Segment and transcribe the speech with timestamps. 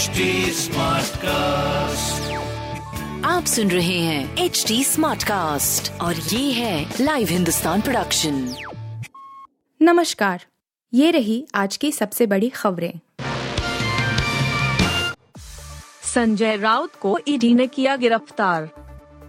[0.00, 0.06] HD
[1.16, 2.32] cast
[3.26, 8.54] आप सुन रहे हैं एच डी स्मार्ट कास्ट और ये है लाइव हिंदुस्तान प्रोडक्शन
[9.82, 10.44] नमस्कार
[10.94, 12.92] ये रही आज की सबसे बड़ी खबरें।
[16.14, 18.70] संजय राउत को ईडी ने किया गिरफ़्तार।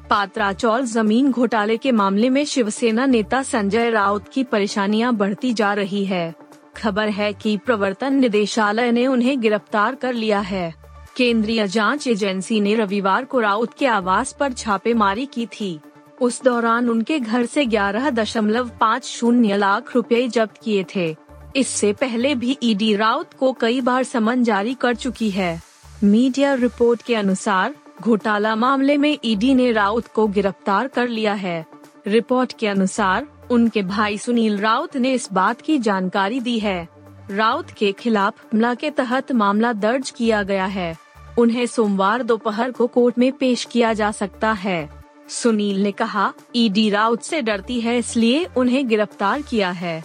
[0.09, 5.73] पात्रा चौल ज़मीन घोटाले के मामले में शिवसेना नेता संजय राउत की परेशानियाँ बढ़ती जा
[5.73, 6.40] रही है।
[6.77, 10.73] खबर है कि प्रवर्तन निदेशालय ने उन्हें गिरफ़्तार कर लिया है।
[11.17, 15.79] केंद्रीय जाँच एजेंसी ने रविवार को राउत के आवास पर छापेमारी की थी।
[16.21, 21.15] उस दौरान उनके घर से ग्यारह दशमलव पाँच शून्य लाख रुपए जब्त किए थे।
[21.55, 25.61] इससे पहले भी ईडी राउत को कई बार समन जारी कर चुकी है।
[26.03, 31.65] मीडिया रिपोर्ट के अनुसार, घोटाला मामले में ईडी ने राउत को गिरफ़्तार कर लिया है।
[32.07, 36.87] रिपोर्ट के अनुसार उनके भाई सुनील राउत ने इस बात की जानकारी दी है।
[37.31, 40.95] राउत के खिलाफ हमला के तहत मामला दर्ज किया गया है।
[41.39, 44.89] उन्हें सोमवार दोपहर को कोर्ट में पेश किया जा सकता है।
[45.29, 50.03] सुनील ने कहा, ईडी राउत से डरती है, इसलिए उन्हें गिरफ़्तार किया है।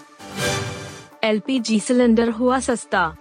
[1.24, 3.16] एलपीजी सिलेंडर हुआ सस्ता।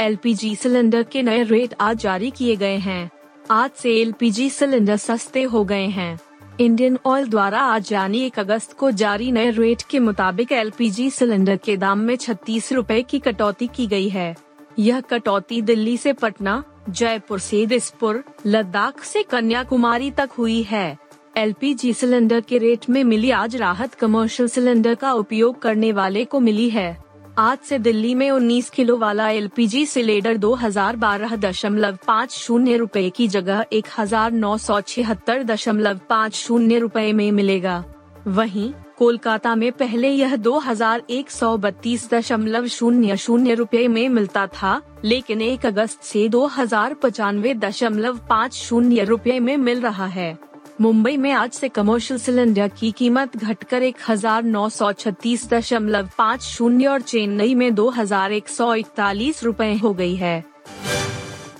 [0.00, 3.10] एलपीजी सिलेंडर के नए रेट आज जारी किए गए हैं।
[3.50, 6.18] आज से एलपीजी सिलेंडर सस्ते हो गए हैं।
[6.60, 11.56] इंडियन ऑयल द्वारा आज यानी एक अगस्त को जारी नए रेट के मुताबिक एलपीजी सिलेंडर
[11.56, 14.36] के दाम में छत्तीस रूपए की कटौती की गई है।
[14.78, 20.98] यह कटौती दिल्ली से पटना, जयपुर से दिसपुर, लद्दाख से कन्याकुमारी तक हुई है।
[21.36, 26.40] एलपीजी सिलेंडर के रेट में मिली आज राहत कमर्शियल सिलेंडर का उपयोग करने वाले को
[26.40, 27.05] मिली है।
[27.38, 32.76] आज से दिल्ली में 19 किलो वाला एलपीजी सिलेंडर दो हज़ार बारह दशमलव पाँच शून्य
[32.76, 37.82] रूपए की जगह एक हज़ार नौ सौ छिहत्तर दशमलव पाँच शून्य रूपए में मिलेगा।
[38.28, 44.08] वहीं, कोलकाता में पहले यह दो हज़ार एक सौ बत्तीस दशमलव शून्य शून्य रूपए में
[44.08, 49.80] मिलता था, लेकिन एक अगस्त से दो हज़ार पचानवे दशमलव पाँच शून्य रूपए में मिल
[49.80, 50.36] रहा है।
[50.80, 56.08] मुंबई में आज से कमर्शियल सिलेंडर की कीमत घटकर एक हज़ार नौ सौ छत्तीस दशमलव
[56.18, 60.44] पाँच शून्य और चेन्नई में दो हज़ार एक सौ इकतालीस रूपए हो गई है।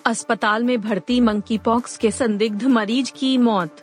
[0.06, 3.82] अस्पताल में भर्ती मंकी पॉक्स के संदिग्ध मरीज़ की मौत।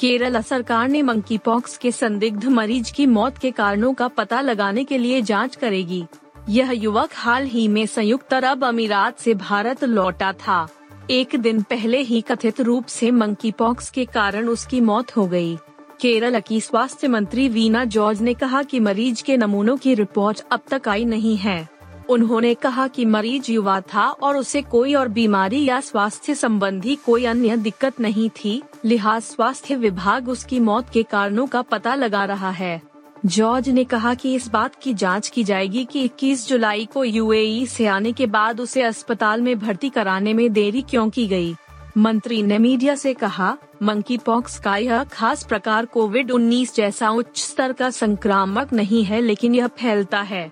[0.00, 4.84] केरल सरकार ने मंकी पॉक्स के संदिग्ध मरीज़ की मौत के कारणों का पता लगाने
[4.84, 6.04] के लिए जाँच करेगी।
[6.48, 10.66] यह युवक हाल ही में संयुक्त अरब अमीरात से भारत लौटा था।
[11.10, 15.56] एक दिन पहले ही कथित रूप से मंकी पॉक्स के कारण उसकी मौत हो गई।
[16.00, 20.60] केरल की स्वास्थ्य मंत्री वीना जॉर्ज ने कहा कि मरीज़ के नमूनों की रिपोर्ट अब
[20.70, 21.68] तक आई नहीं है
[22.08, 27.24] उन्होंने कहा कि मरीज़ युवा था और उसे कोई और बीमारी या स्वास्थ्य संबंधी कोई
[27.24, 32.50] अन्य दिक्कत नहीं थी, लिहाज स्वास्थ्य विभाग उसकी मौत के कारणों का पता लगा रहा
[32.50, 32.80] है
[33.26, 37.64] जॉर्ज ने कहा कि इस बात की जाँच की जाएगी कि 21 जुलाई को यूएई
[37.66, 41.54] से आने के बाद उसे अस्पताल में भर्ती कराने में देरी क्यों की गई।
[41.96, 47.38] मंत्री ने मीडिया से कहा मंकी पॉक्स का यह खास प्रकार कोविड 19 जैसा उच्च
[47.38, 50.50] स्तर का संक्रामक नहीं है, लेकिन यह फैलता है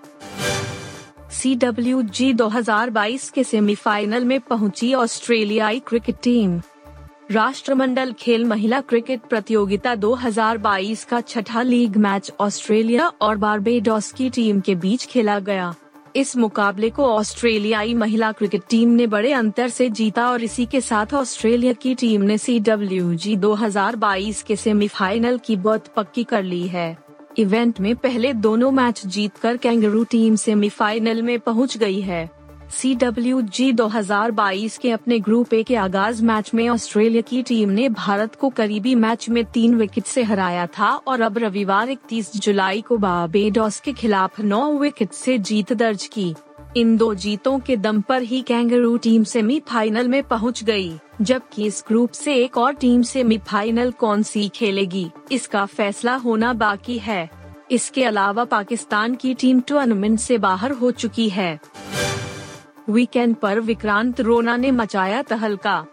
[1.31, 6.61] सी डब्ल्यू जी दो हज़ार बाईस के सेमीफाइनल में पहुँची ऑस्ट्रेलियाई क्रिकेट टीम
[7.31, 14.59] राष्ट्रमंडल खेल महिला क्रिकेट प्रतियोगिता 2022 का छठा लीग मैच ऑस्ट्रेलिया और बारबेडॉस की टीम
[14.59, 15.73] के बीच खेला गया।
[16.15, 20.81] इस मुकाबले को ऑस्ट्रेलियाई महिला क्रिकेट टीम ने बड़े अंतर से जीता और इसी के
[20.81, 25.91] साथ ऑस्ट्रेलिया की टीम ने सी डब्ल्यू जी दो हज़ार बाईस के सेमीफाइनल की बर्थ
[25.95, 26.97] पक्की कर ली है।
[27.37, 32.29] इवेंट में पहले दोनों मैच जीतकर कैंगरू टीम सेमीफाइनल में पहुँच गई है।
[32.71, 37.21] सी डब्ल्यू जी दो हज़ार बाईस के अपने ग्रुप ए के आगाज़ मैच में ऑस्ट्रेलिया
[37.21, 41.37] की टीम ने भारत को करीबी मैच में तीन विकेट से हराया था और अब
[41.37, 46.33] रविवार इकतीस जुलाई को बाबेडॉस के खिलाफ नौ विकेट से जीत दर्ज की।
[46.77, 50.91] इन दो जीतों के दम पर ही कैंगरू टीम सेमीफाइनल में पहुँच गई,
[51.21, 56.97] जबकि इस ग्रुप से एक और टीम सेमीफाइनल कौन सी खेलेगी इसका फैसला होना बाकी
[56.97, 57.29] है।
[57.71, 61.59] इसके अलावा पाकिस्तान की टीम टूर्नामेंट से बाहर हो चुकी है।
[62.89, 65.85] वीकेंड पर विक्रांत रोना ने मचाया तहलका।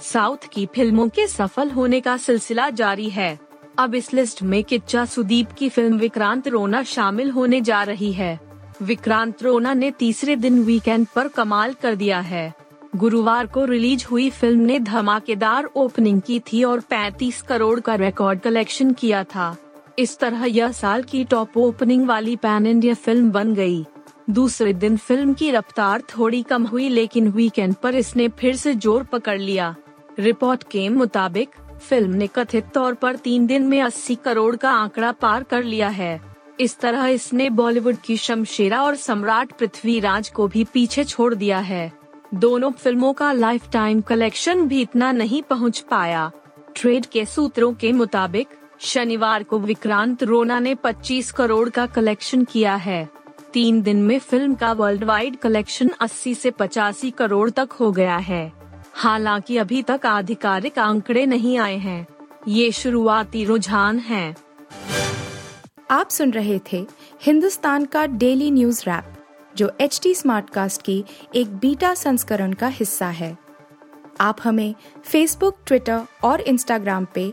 [0.00, 3.38] साउथ की फ़िल्मों के सफल होने का सिलसिला जारी है।
[3.78, 8.40] अब इस लिस्ट में किच्चा सुदीप की फ़िल्म विक्रांत रोना शामिल होने जा रही है।
[8.82, 12.52] विक्रांत रोना ने तीसरे दिन वीकेंड पर कमाल कर दिया है।
[12.96, 18.40] गुरुवार को रिलीज़ हुई फ़िल्म ने धमाकेदार ओपनिंग की थी और 35 करोड़ का रिकॉर्ड
[18.40, 19.56] कलेक्शन किया था।
[19.98, 23.86] इस तरह यह साल की टॉप ओपनिंग वाली पैन इंडिया फ़िल्म बन गई।
[24.30, 29.02] दूसरे दिन फ़िल्म की रफ्तार थोड़ी कम हुई, लेकिन वीकेंड पर इसने फिर से ज़ोर
[29.02, 29.74] पकड़ लिया।
[30.18, 31.48] रिपोर्ट के मुताबिक,
[31.80, 35.88] फ़िल्म ने कथित तौर पर तीन दिन में 80 करोड़ का आंकड़ा पार कर लिया
[35.88, 36.20] है।
[36.60, 41.92] इस तरह इसने बॉलीवुड की शमशेरा और सम्राट पृथ्वीराज को भी पीछे छोड़ दिया है।
[42.34, 46.30] दोनों फ़िल्मों का लाइफ टाइम कलेक्शन भी इतना नहीं पहुँच पाया।
[46.76, 48.48] ट्रेड के सूत्रों के मुताबिक,
[48.80, 53.08] शनिवार को विक्रांत रोना ने 25 करोड़ का कलेक्शन किया है।
[53.52, 58.16] तीन दिन में फ़िल्म का वर्ल्ड वाइड कलेक्शन 80 से पचासी करोड़ तक हो गया
[58.16, 58.52] है।
[58.92, 62.06] हालाँकि अभी तक आधिकारिक आंकड़े नहीं आए हैं।
[62.48, 64.36] ये शुरुआती रुझान है।
[65.90, 66.86] आप सुन रहे थे
[67.22, 69.04] हिंदुस्तान का डेली न्यूज़ रैप
[69.56, 71.04] जो एच टी स्मार्टकास्ट की
[71.34, 73.38] एक बीटा संस्करण का हिस्सा है।
[74.20, 74.74] आप हमें
[75.04, 77.32] फेसबुक ट्विटर और इंस्टाग्राम पे